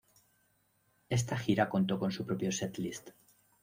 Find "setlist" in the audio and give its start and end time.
2.51-3.11